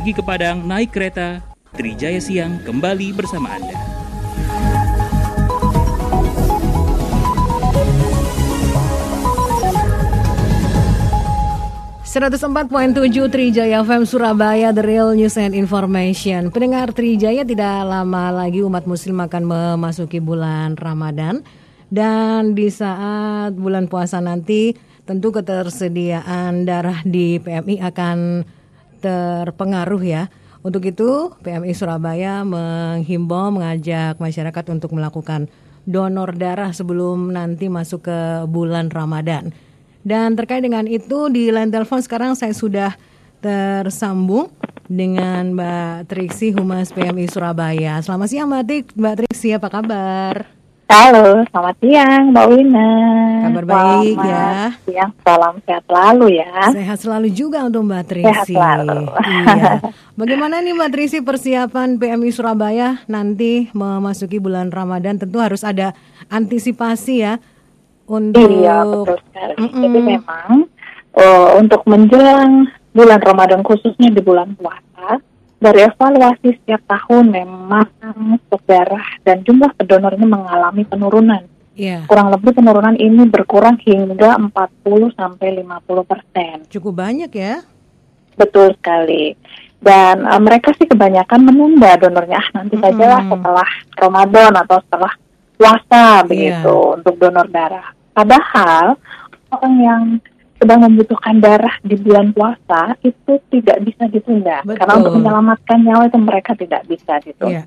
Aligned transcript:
pergi 0.00 0.16
ke 0.16 0.24
Padang 0.24 0.64
naik 0.64 0.96
kereta, 0.96 1.44
Trijaya 1.76 2.16
Siang 2.24 2.64
kembali 2.64 3.12
bersama 3.12 3.52
Anda. 3.52 3.76
tujuh 12.96 13.28
Trijaya 13.28 13.84
FM 13.84 14.08
Surabaya 14.08 14.72
The 14.72 14.80
Real 14.80 15.12
News 15.12 15.36
and 15.36 15.52
Information 15.52 16.48
Pendengar 16.48 16.96
Trijaya 16.96 17.44
tidak 17.44 17.84
lama 17.84 18.32
lagi 18.32 18.64
umat 18.64 18.88
muslim 18.88 19.20
akan 19.20 19.44
memasuki 19.44 20.16
bulan 20.16 20.80
Ramadan 20.80 21.44
Dan 21.92 22.56
di 22.56 22.72
saat 22.72 23.52
bulan 23.52 23.84
puasa 23.84 24.16
nanti 24.24 24.72
tentu 25.04 25.28
ketersediaan 25.28 26.64
darah 26.64 27.04
di 27.04 27.36
PMI 27.36 27.84
akan 27.84 28.18
terpengaruh 29.00 30.02
ya 30.04 30.22
Untuk 30.60 30.84
itu 30.84 31.32
PMI 31.40 31.72
Surabaya 31.72 32.44
menghimbau 32.44 33.48
mengajak 33.48 34.20
masyarakat 34.20 34.64
untuk 34.68 34.92
melakukan 34.92 35.48
donor 35.88 36.36
darah 36.36 36.76
sebelum 36.76 37.32
nanti 37.32 37.72
masuk 37.72 38.04
ke 38.04 38.18
bulan 38.44 38.92
Ramadan 38.92 39.56
dan 40.00 40.32
terkait 40.36 40.64
dengan 40.64 40.88
itu 40.88 41.28
di 41.28 41.52
line 41.52 41.68
telepon 41.68 42.00
sekarang 42.00 42.32
saya 42.32 42.56
sudah 42.56 42.96
tersambung 43.40 44.52
dengan 44.88 45.56
Mbak 45.56 46.12
Triksi 46.12 46.52
Humas 46.52 46.92
PMI 46.92 47.28
Surabaya. 47.28 48.00
Selamat 48.04 48.28
siang 48.28 48.48
Mbak, 48.48 48.96
Mbak 48.96 49.14
Triksi, 49.24 49.56
apa 49.56 49.68
kabar? 49.72 50.59
Halo, 50.90 51.46
selamat 51.54 51.76
siang 51.78 52.34
Mbak 52.34 52.46
Wina. 52.50 52.90
Kabar 53.46 53.62
baik 53.62 54.18
selamat 54.18 54.26
ya. 54.26 54.50
Siang, 54.90 55.10
salam 55.22 55.54
sehat 55.62 55.82
selalu 55.86 56.26
ya. 56.34 56.50
Sehat 56.74 56.98
selalu 56.98 57.28
juga 57.30 57.62
untuk 57.62 57.86
Mbak 57.86 58.04
Triksi. 58.10 58.58
Sehat 58.58 58.82
selalu. 58.82 59.06
Iya. 59.22 59.72
Bagaimana 60.18 60.58
nih 60.58 60.74
Mbak 60.74 60.90
Triksi 60.90 61.22
persiapan 61.22 61.94
PMI 61.94 62.34
Surabaya 62.34 62.98
nanti 63.06 63.70
memasuki 63.70 64.42
bulan 64.42 64.74
Ramadan? 64.74 65.14
Tentu 65.14 65.38
harus 65.38 65.62
ada 65.62 65.94
antisipasi 66.26 67.22
ya 67.22 67.38
untuk 68.10 68.50
Iya, 68.50 68.82
betul 68.82 69.16
sekali. 69.30 69.54
Jadi 69.70 69.98
memang 70.02 70.66
uh, 71.14 71.48
untuk 71.54 71.86
menjelang 71.86 72.66
bulan 72.90 73.22
Ramadan 73.22 73.62
khususnya 73.62 74.10
di 74.10 74.18
bulan 74.18 74.58
puasa, 74.58 74.89
dari 75.60 75.84
evaluasi 75.84 76.56
setiap 76.56 76.82
tahun 76.88 77.36
memang 77.36 77.86
stok 78.48 78.64
darah 78.64 79.04
dan 79.22 79.44
jumlah 79.44 79.76
pendonor 79.76 80.16
ini 80.16 80.26
mengalami 80.26 80.82
penurunan. 80.88 81.44
Iya. 81.76 82.08
Kurang 82.08 82.32
lebih 82.32 82.56
penurunan 82.56 82.96
ini 82.96 83.28
berkurang 83.28 83.76
hingga 83.84 84.40
40 84.40 85.12
sampai 85.14 85.62
50 85.62 86.10
persen. 86.10 86.56
Cukup 86.72 86.96
banyak 86.96 87.30
ya. 87.30 87.60
Betul 88.40 88.72
sekali. 88.74 89.36
Dan 89.80 90.24
uh, 90.24 90.40
mereka 90.40 90.72
sih 90.76 90.88
kebanyakan 90.88 91.40
menunda 91.40 91.96
donornya 91.96 92.36
ah, 92.36 92.48
nanti 92.60 92.76
saja 92.76 93.04
lah 93.16 93.22
setelah 93.24 93.68
Ramadan 93.96 94.52
atau 94.60 94.76
setelah 94.84 95.12
puasa 95.56 96.04
begitu 96.24 97.00
untuk 97.00 97.16
donor 97.20 97.48
darah. 97.48 97.92
Padahal 98.12 98.96
orang 99.52 99.74
yang 99.80 100.02
sedang 100.60 100.84
membutuhkan 100.84 101.40
darah 101.40 101.72
di 101.80 101.96
bulan 101.96 102.36
puasa 102.36 102.92
itu 103.00 103.40
tidak 103.48 103.80
bisa 103.80 104.04
ditunda 104.12 104.60
Betul. 104.60 104.76
karena 104.76 104.92
untuk 105.00 105.14
menyelamatkan 105.16 105.78
nyawa 105.80 106.04
itu 106.12 106.18
mereka 106.20 106.52
tidak 106.52 106.84
bisa 106.84 107.16
gitu. 107.24 107.48
Iya. 107.48 107.64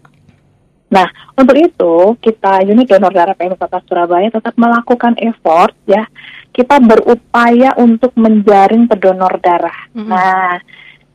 Nah, 0.94 1.10
untuk 1.34 1.58
itu 1.58 1.94
kita 2.22 2.62
unit 2.70 2.86
donor 2.86 3.10
darah 3.10 3.34
PMI 3.34 3.58
Kota 3.58 3.82
Surabaya 3.90 4.30
tetap 4.30 4.54
melakukan 4.62 5.18
effort 5.18 5.74
ya. 5.90 6.06
Kita 6.54 6.78
berupaya 6.78 7.74
untuk 7.82 8.14
menjaring 8.14 8.86
pendonor 8.86 9.42
darah. 9.42 9.90
Mm-mm. 9.98 10.06
Nah, 10.06 10.62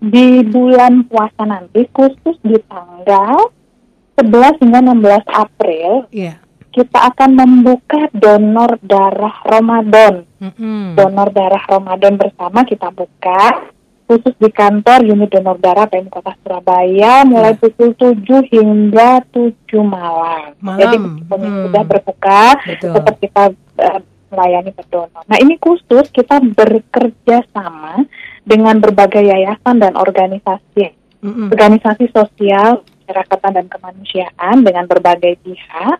di 0.02 0.42
bulan 0.42 1.06
puasa 1.06 1.46
nanti 1.46 1.86
khusus 1.94 2.34
di 2.42 2.58
tanggal 2.66 3.54
11 4.18 4.62
hingga 4.66 4.78
16 4.82 5.30
April 5.30 5.90
Iya. 6.10 6.42
Kita 6.78 7.10
akan 7.10 7.30
membuka 7.34 8.06
donor 8.14 8.78
darah 8.78 9.42
Ramadan. 9.42 10.22
Mm-mm. 10.38 10.94
Donor 10.94 11.34
darah 11.34 11.64
Ramadan 11.66 12.14
bersama 12.14 12.62
kita 12.62 12.94
buka 12.94 13.66
khusus 14.06 14.32
di 14.38 14.48
kantor 14.48 15.04
unit 15.04 15.28
donor 15.28 15.58
darah 15.58 15.84
PMI 15.84 16.08
Kota 16.08 16.32
Surabaya 16.40 17.26
mulai 17.26 17.52
Ya. 17.52 17.60
pukul 17.60 17.92
7 17.92 18.40
hingga 18.46 19.20
7 19.28 19.52
malam. 19.82 20.54
Malam. 20.62 20.78
Jadi 20.80 20.96
Hmm. 20.96 21.66
sudah 21.68 21.82
berbuka, 21.84 22.44
Betul. 22.62 22.92
tetap 22.94 23.14
kita 23.18 23.42
eh, 23.78 24.00
melayani 24.28 24.70
pendonor. 24.72 25.22
Nah 25.26 25.38
ini 25.38 25.58
khusus 25.58 26.08
kita 26.08 26.40
bekerja 26.40 27.42
sama 27.50 28.06
dengan 28.42 28.78
berbagai 28.78 29.20
yayasan 29.20 29.76
dan 29.76 29.92
organisasi 29.92 30.94
Mm-mm. 31.18 31.50
organisasi 31.50 32.08
sosial, 32.14 32.86
masyarakatan 33.02 33.50
dan 33.50 33.66
kemanusiaan 33.66 34.56
dengan 34.62 34.86
berbagai 34.86 35.34
pihak. 35.42 35.98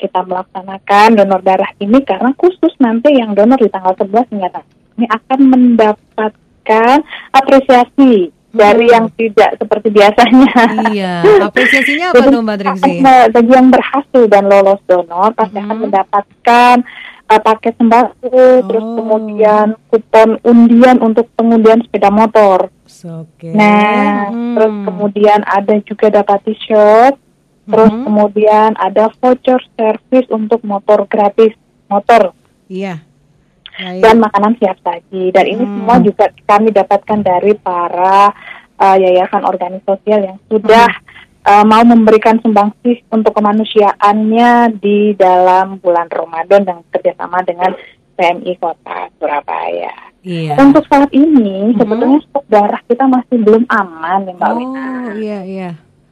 Kita 0.00 0.24
melaksanakan 0.24 1.08
donor 1.14 1.40
darah 1.40 1.68
ini 1.76 2.00
karena 2.00 2.32
khusus 2.34 2.72
nanti 2.80 3.12
yang 3.12 3.36
donor 3.36 3.60
di 3.60 3.68
tanggal 3.68 3.92
11 3.94 4.32
hingga 4.32 4.48
tanggal 4.48 4.72
ini 4.96 5.06
akan 5.06 5.38
mendapatkan 5.46 6.96
apresiasi 7.30 8.12
dari 8.50 8.86
Hmm. 8.88 8.94
yang 8.98 9.06
tidak 9.14 9.50
seperti 9.56 9.88
biasanya. 9.90 10.54
Iya. 10.90 11.14
Apresiasinya 11.46 12.10
apa 12.10 12.24
tuh 12.26 12.42
Mbak 12.42 12.56
Triksi? 12.58 12.92
Bagi 13.30 13.52
yang 13.54 13.68
berhasil 13.70 14.22
dan 14.26 14.44
lolos 14.48 14.80
donor 14.84 15.30
pasti 15.32 15.56
akan 15.56 15.76
Mhm. 15.76 15.82
mendapatkan 15.86 16.76
uh, 17.30 17.38
paket 17.38 17.78
sembako, 17.78 18.42
terus 18.66 18.82
Oh. 18.82 18.94
kemudian 18.98 19.78
kupon 19.86 20.42
undian 20.42 20.98
untuk 20.98 21.30
pengundian 21.38 21.78
sepeda 21.78 22.10
motor. 22.10 22.74
Oke. 22.90 23.54
Nah, 23.54 24.34
Mm. 24.34 24.58
terus 24.58 24.74
kemudian 24.82 25.40
ada 25.46 25.78
juga 25.86 26.10
dapat 26.10 26.42
t-shirt, 26.42 27.14
terus 27.70 27.90
Mhm. 27.90 28.02
kemudian 28.04 28.70
ada 28.76 29.08
voucher 29.16 29.60
servis 29.72 30.26
untuk 30.28 30.60
motor 30.62 31.06
gratis 31.06 31.54
motor 31.86 32.34
Iya. 32.66 33.02
Baik. 33.72 34.02
dan 34.02 34.16
makanan 34.18 34.52
siap 34.56 34.76
saji. 34.78 35.30
Dan 35.30 35.44
ini 35.46 35.62
Hmm. 35.62 35.72
semua 35.74 35.96
juga 36.00 36.24
kami 36.44 36.68
dapatkan 36.68 37.18
dari 37.20 37.54
para 37.54 38.28
uh, 38.76 38.96
yayasan 38.96 39.40
organisasi 39.42 39.84
sosial 39.86 40.20
yang 40.22 40.38
sudah 40.46 40.88
uh, 41.42 41.64
mau 41.64 41.80
memberikan 41.82 42.36
sumbangsih 42.38 43.00
untuk 43.08 43.32
kemanusiaannya 43.32 44.50
di 44.76 45.12
dalam 45.14 45.76
bulan 45.78 46.06
Ramadan 46.06 46.62
dan 46.62 46.78
kerjasama 46.88 47.40
dengan 47.42 47.72
PMI 48.14 48.52
Kota 48.54 49.08
Surabaya. 49.16 49.92
Iya. 50.20 50.52
Untuk 50.54 50.84
saat 50.86 51.08
ini 51.10 51.72
Mhm. 51.72 51.76
sebetulnya 51.76 52.20
stok 52.22 52.44
darah 52.46 52.80
kita 52.84 53.04
masih 53.04 53.36
belum 53.38 53.64
aman 53.66 54.28
Mbak 54.30 54.52
Wina. 54.52 54.84
Oh, 54.84 55.08
iya 55.16 55.40
iya. 55.42 55.70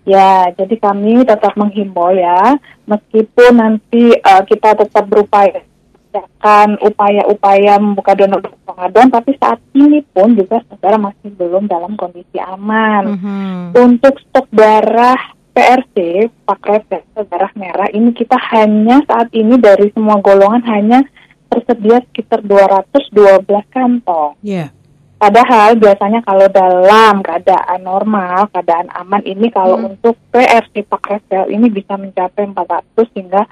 Ya, 0.08 0.48
jadi 0.56 0.74
kami 0.80 1.20
tetap 1.28 1.52
menghimbau 1.52 2.16
ya, 2.16 2.56
meskipun 2.88 3.60
nanti 3.60 4.16
uh, 4.24 4.40
kita 4.48 4.72
tetap 4.72 5.04
berupaya 5.04 5.68
akan 6.08 6.80
upaya-upaya 6.80 7.76
membuka 7.76 8.16
donor 8.16 8.40
Ramadan, 8.64 9.12
tapi 9.12 9.36
saat 9.36 9.60
ini 9.76 10.00
pun 10.08 10.32
juga 10.32 10.64
saudara 10.66 10.96
masih 10.96 11.28
belum 11.36 11.68
dalam 11.68 11.94
kondisi 12.00 12.40
aman. 12.40 13.04
Mhm. 13.12 13.76
Untuk 13.76 14.16
stok 14.16 14.48
darah 14.48 15.18
PRC, 15.52 16.26
paket 16.48 17.04
darah 17.28 17.52
merah, 17.58 17.92
ini 17.92 18.14
kita 18.16 18.38
hanya 18.56 19.04
saat 19.04 19.28
ini 19.36 19.60
dari 19.60 19.92
semua 19.92 20.22
golongan 20.22 20.64
hanya 20.70 21.04
tersedia 21.48 22.00
sekitar 22.08 22.40
212 22.44 23.64
kantong. 23.72 24.38
Iya. 24.44 24.77
Padahal 25.18 25.74
biasanya 25.74 26.22
kalau 26.22 26.46
dalam 26.46 27.26
keadaan 27.26 27.82
normal, 27.82 28.46
keadaan 28.54 28.86
aman 28.94 29.22
ini 29.26 29.50
kalau 29.50 29.74
Hmm. 29.74 29.90
untuk 29.90 30.14
PRC 30.30 30.86
Pakresel 30.86 31.50
ini 31.50 31.66
bisa 31.66 31.98
mencapai 31.98 32.46
400 32.46 33.10
hingga 33.18 33.42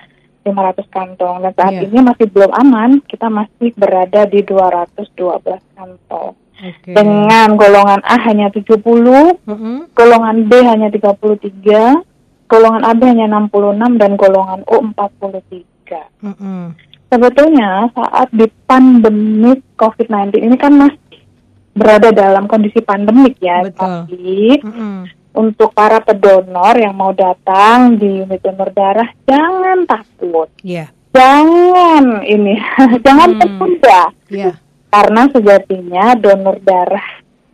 500 0.46 0.86
kantong. 0.86 1.42
Dan 1.42 1.52
saat 1.58 1.74
Iya. 1.74 1.90
ini 1.90 1.98
masih 2.06 2.30
belum 2.30 2.54
aman, 2.54 3.02
kita 3.02 3.26
masih 3.26 3.74
berada 3.74 4.30
di 4.30 4.46
212 4.46 5.58
kantong. 5.74 6.38
Oke. 6.56 6.88
Dengan 6.88 7.58
golongan 7.58 8.00
A 8.06 8.16
hanya 8.22 8.46
70, 8.48 9.34
Mhm. 9.44 9.90
golongan 9.92 10.46
B 10.46 10.62
hanya 10.62 10.88
33, 10.88 11.98
golongan 12.46 12.86
AB 12.86 13.10
hanya 13.10 13.26
66 13.26 13.98
dan 13.98 14.14
golongan 14.14 14.62
O 14.70 14.78
43. 14.80 16.06
Mhm. 16.22 16.78
Sebetulnya 17.06 17.86
saat 17.94 18.30
di 18.34 18.46
pandemi 18.66 19.54
COVID-19 19.78 20.42
ini 20.42 20.56
kan 20.58 20.74
masih 20.74 20.98
berada 21.76 22.08
dalam 22.08 22.48
kondisi 22.48 22.80
pandemik 22.80 23.36
ya, 23.38 23.60
Betul. 23.62 23.76
tapi 23.76 24.58
Mhm. 24.64 25.00
untuk 25.36 25.76
para 25.76 26.00
pedonor 26.00 26.74
yang 26.80 26.96
mau 26.96 27.12
datang 27.12 28.00
di 28.00 28.24
unit 28.24 28.40
donor 28.40 28.72
darah 28.72 29.12
jangan 29.28 29.84
takut, 29.84 30.48
Iya. 30.64 30.88
jangan 31.12 32.24
ini, 32.24 32.56
jangan 33.06 33.36
Hmm. 33.36 33.40
tertunda 33.44 34.00
Iya. 34.32 34.52
karena 34.88 35.22
sejatinya 35.28 36.04
donor 36.16 36.56
darah 36.64 37.08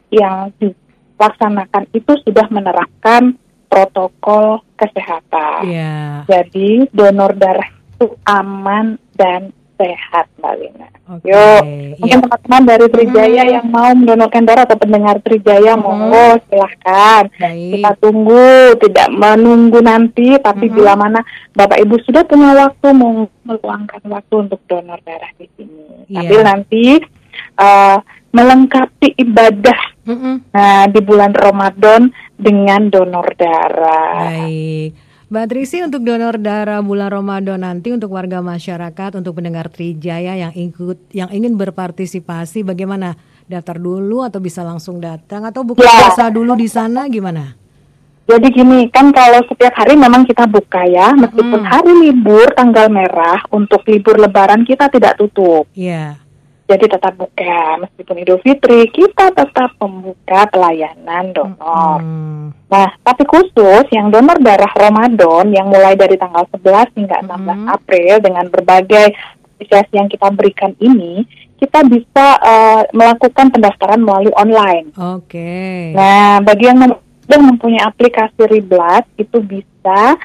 yang 0.08 0.54
dilaksanakan 0.56 1.90
itu 1.90 2.12
sudah 2.22 2.46
menerapkan 2.48 3.34
protokol 3.66 4.60
kesehatan. 4.76 5.64
Iya. 5.64 6.28
Jadi 6.28 6.86
donor 6.92 7.32
darah 7.34 7.66
itu 7.66 8.12
aman 8.22 9.00
dan 9.16 9.50
sehat 9.82 10.30
Mbak 10.38 10.54
Lina. 10.62 10.88
Oke, 11.10 11.26
Yuk, 11.26 11.62
mungkin 11.98 12.18
teman-teman 12.22 12.62
dari 12.62 12.86
Trijaya 12.86 13.42
yang 13.58 13.66
mau 13.66 13.90
mendonorkan 13.90 14.46
darah 14.46 14.64
atau 14.64 14.78
pendengar 14.78 15.18
Trijaya, 15.18 15.74
monggo 15.74 16.38
silahkan. 16.46 17.26
Baik. 17.34 17.74
Kita 17.74 17.90
tunggu, 17.98 18.78
tidak 18.78 19.08
menunggu 19.10 19.82
nanti, 19.82 20.38
tapi 20.38 20.70
bila 20.70 20.94
mana 20.94 21.20
Bapak 21.58 21.82
Ibu 21.82 21.98
sudah 22.06 22.22
punya 22.22 22.54
waktu, 22.54 22.86
mau 22.94 23.26
meluangkan 23.42 24.02
waktu 24.06 24.34
untuk 24.46 24.62
donor 24.70 25.02
darah 25.02 25.34
di 25.34 25.50
sini. 25.58 26.06
Iya. 26.06 26.22
Sambil 26.22 26.40
nanti 26.46 26.84
eh, 27.58 27.98
melengkapi 28.32 29.08
ibadah 29.20 29.80
Mm-mm. 30.08 30.34
nah, 30.50 30.88
di 30.88 31.00
bulan 31.04 31.36
Ramadan 31.36 32.08
dengan 32.38 32.88
donor 32.88 33.28
darah. 33.36 34.32
Baik. 34.32 34.96
Mbak 35.32 35.48
Trisi 35.48 35.80
untuk 35.80 36.04
donor 36.04 36.36
darah 36.36 36.84
bulan 36.84 37.08
Ramadan 37.08 37.64
nanti 37.64 37.88
untuk 37.88 38.12
warga 38.12 38.44
masyarakat 38.44 39.16
untuk 39.16 39.40
pendengar 39.40 39.72
Trijaya 39.72 40.36
yang 40.36 40.52
ikut 40.52 41.08
yang 41.08 41.32
ingin 41.32 41.56
berpartisipasi 41.56 42.60
bagaimana? 42.60 43.16
Daftar 43.48 43.80
dulu 43.80 44.20
atau 44.28 44.44
bisa 44.44 44.60
langsung 44.60 45.00
datang 45.00 45.48
atau 45.48 45.64
buka 45.64 45.88
Ya. 45.88 45.88
puasa 45.88 46.28
dulu 46.28 46.52
di 46.52 46.68
sana 46.68 47.08
gimana? 47.08 47.56
Jadi 48.28 48.48
gini, 48.52 48.92
kan 48.92 49.08
kalau 49.08 49.40
setiap 49.48 49.72
hari 49.72 49.96
memang 49.96 50.28
kita 50.28 50.44
buka 50.44 50.84
ya, 50.84 51.16
meskipun 51.16 51.64
hari 51.64 51.90
libur 51.96 52.52
tanggal 52.52 52.92
merah 52.92 53.40
untuk 53.48 53.82
libur 53.88 54.20
lebaran 54.20 54.68
kita 54.68 54.92
tidak 54.92 55.16
tutup. 55.16 55.64
Iya. 55.72 56.21
Jadi 56.62 56.84
tetap 56.88 57.12
buka, 57.18 57.82
meskipun 57.84 58.22
Idul 58.22 58.40
Fitri 58.40 58.86
kita 58.88 59.34
tetap 59.34 59.76
membuka 59.82 60.46
pelayanan 60.48 61.34
donor. 61.34 61.98
Hmm. 62.00 62.54
Nah, 62.70 62.88
tapi 63.04 63.26
khusus 63.28 63.84
yang 63.92 64.08
donor 64.08 64.40
darah 64.40 64.70
Ramadan 64.72 65.52
yang 65.52 65.68
mulai 65.68 65.98
dari 65.98 66.16
tanggal 66.16 66.48
11 66.54 66.96
hingga 66.96 67.16
16 67.28 67.76
April 67.76 68.12
dengan 68.24 68.46
berbagai 68.48 69.12
apresiasi 69.44 69.94
yang 69.94 70.08
kita 70.08 70.32
berikan 70.32 70.72
ini, 70.80 71.26
kita 71.60 71.86
bisa 71.86 72.26
eh, 72.42 72.82
melakukan 72.94 73.52
pendaftaran 73.52 74.00
melalui 74.00 74.34
online. 74.34 74.90
Oke. 74.96 75.92
Nah, 75.94 76.40
bagi 76.42 76.66
yang 76.66 76.78
mem- 76.78 77.02
sudah 77.22 77.38
mempunyai 77.38 77.86
aplikasi 77.86 78.44
Riblat 78.50 79.06
itu 79.14 79.38
bisa 79.40 80.18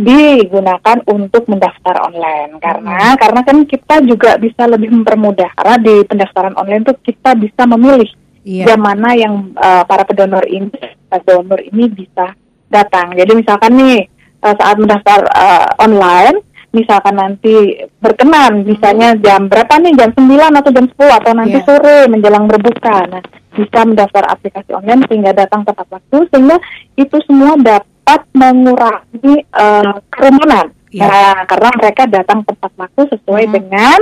digunakan 0.00 0.98
untuk 1.06 1.44
mendaftar 1.46 2.08
online 2.08 2.56
karena 2.58 3.14
karena 3.14 3.40
kan 3.40 3.62
kita 3.64 4.00
juga 4.02 4.36
bisa 4.36 4.64
lebih 4.66 4.90
mempermudah 4.90 5.52
karena 5.54 5.76
di 5.78 5.94
pendaftaran 6.04 6.56
online 6.56 6.82
itu 6.82 6.94
kita 7.04 7.36
bisa 7.36 7.64
memilih 7.68 8.10
Iya. 8.40 8.72
jam 8.72 8.80
mana 8.80 9.12
yang 9.12 9.52
uh, 9.52 9.84
para 9.84 10.00
pendonor 10.00 10.48
ini 10.48 10.72
para 11.12 11.20
donor 11.28 11.60
ini 11.60 11.92
bisa 11.92 12.32
datang. 12.72 13.12
Jadi 13.12 13.36
misalkan 13.36 13.76
nih 13.76 14.08
uh, 14.40 14.56
saat 14.56 14.80
mendaftar 14.80 15.28
uh, 15.28 15.68
online 15.76 16.40
misalkan 16.72 17.20
nanti 17.20 17.84
berkenan 18.00 18.64
misalnya 18.64 19.12
jam 19.20 19.44
berapa 19.44 19.76
nih 19.76 19.92
jam 19.92 20.10
9 20.16 20.56
atau 20.56 20.70
jam 20.72 20.86
10 20.88 21.18
atau 21.20 21.32
nanti 21.36 21.58
Iya. 21.60 21.66
sore 21.68 21.96
menjelang 22.08 22.48
berbuka. 22.48 22.96
Nah, 23.12 23.20
bisa 23.50 23.80
mendaftar 23.84 24.24
aplikasi 24.32 24.70
online 24.72 25.04
sehingga 25.04 25.36
datang 25.36 25.60
tepat 25.60 25.86
waktu 25.90 26.16
sehingga 26.32 26.56
itu 26.96 27.16
semua 27.28 27.60
dapat 27.60 27.89
mengurangi 28.32 29.34
uh, 29.50 29.98
kerumunan. 30.08 30.66
Iya. 30.90 31.06
Nah, 31.06 31.36
karena 31.46 31.70
mereka 31.78 32.02
datang 32.06 32.42
tepat 32.42 32.72
waktu 32.74 33.02
sesuai 33.14 33.44
Mhm. 33.46 33.52
dengan 33.54 33.98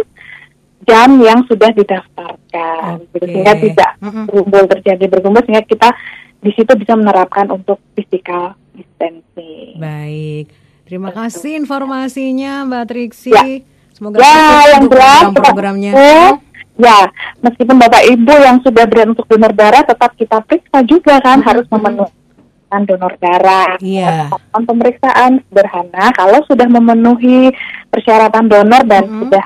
jam 0.85 1.09
yang 1.21 1.41
sudah 1.45 1.71
didaftarkan. 1.71 3.05
Gitu. 3.13 3.21
Oke. 3.21 3.29
Sehingga 3.29 3.53
tidak 3.61 3.91
berkumpul 4.01 4.63
terjadi 4.73 5.05
berkumpul 5.07 5.43
sehingga 5.45 5.65
kita 5.65 5.89
di 6.39 6.51
situ 6.55 6.73
bisa 6.79 6.95
menerapkan 6.95 7.51
untuk 7.51 7.77
physical 7.93 8.57
distancing. 8.73 9.77
Baik. 9.77 10.49
Terima 10.89 11.13
kasih 11.13 11.61
informasinya 11.61 12.65
Mbak 12.65 12.85
Triksi. 12.89 13.35
Ya. 13.35 13.45
Semoga 13.93 14.23
Ya, 14.23 14.79
yang 14.79 14.87
jelas 14.87 15.27
program-programnya. 15.29 15.93
Ya, 16.79 17.11
meskipun 17.43 17.77
Bapak 17.77 18.07
Ibu 18.07 18.31
yang 18.39 18.63
sudah 18.63 18.87
berani 18.87 19.11
untuk 19.11 19.27
donor 19.27 19.51
darah 19.51 19.83
tetap 19.83 20.15
kita 20.15 20.39
periksa 20.47 20.79
juga 20.87 21.19
kan 21.19 21.43
harus 21.43 21.67
memenuhi 21.67 22.15
donor 22.85 23.17
darah. 23.17 23.81
Iya. 23.81 24.29
Pemeriksaan 24.53 25.41
sederhana 25.49 26.12
kalau 26.12 26.44
sudah 26.44 26.69
memenuhi 26.69 27.49
persyaratan 27.88 28.47
donor 28.47 28.85
dan 28.85 29.05
sudah 29.09 29.44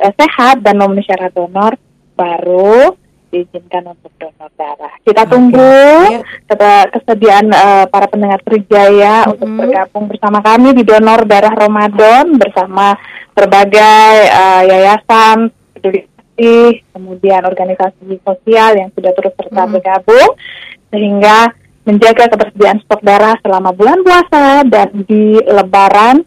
eh, 0.00 0.12
sehat 0.16 0.64
dan 0.64 0.80
memenuhi 0.80 1.04
syarat 1.04 1.32
donor 1.36 1.76
baru 2.16 2.96
diizinkan 3.30 3.94
untuk 3.94 4.10
donor 4.18 4.50
darah. 4.58 4.90
Kita 5.04 5.22
Oke. 5.22 5.30
tunggu 5.30 5.76
Iya. 6.10 6.20
keta- 6.48 6.88
kesediaan 6.96 7.46
eh, 7.52 7.84
para 7.86 8.06
pendengar 8.10 8.40
Trijaya 8.42 9.28
untuk 9.30 9.46
bergabung 9.46 10.08
bersama 10.10 10.40
kami 10.42 10.74
di 10.74 10.82
donor 10.82 11.28
darah 11.28 11.54
Ramadan 11.54 12.40
bersama 12.40 12.96
berbagai 13.36 14.10
eh, 14.26 14.62
yayasan 14.66 15.52
peduli 15.76 16.08
kemudian 16.90 17.44
organisasi 17.44 18.16
sosial 18.24 18.72
yang 18.72 18.88
sudah 18.96 19.12
terus 19.12 19.36
serta 19.36 19.68
bergabung 19.68 20.34
sehingga 20.90 21.52
menjaga 21.84 22.28
ketersediaan 22.28 22.78
stok 22.84 23.00
darah 23.00 23.36
selama 23.40 23.70
bulan 23.72 24.00
puasa 24.04 24.64
dan 24.68 24.88
di 25.08 25.40
Lebaran 25.40 26.22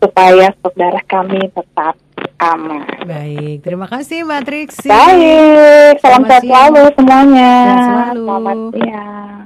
supaya 0.00 0.52
stok 0.60 0.74
darah 0.76 1.04
kami 1.04 1.40
tetap 1.52 1.94
aman. 2.40 2.88
Baik, 3.04 3.64
terima 3.64 3.86
kasih 3.88 4.24
Mbak 4.24 4.42
Triksi. 4.44 4.88
Baik, 4.88 6.00
salam 6.00 6.24
Selamat 6.24 6.28
sehat 6.28 6.42
selalu 6.44 6.82
semuanya. 6.96 7.52
Selalu. 7.54 8.24
Selamat 8.24 8.58
siang. 8.76 9.43